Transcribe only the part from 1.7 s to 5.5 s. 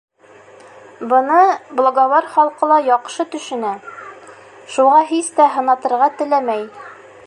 Благовар халҡы ла яҡшы төшөнә, шуға һис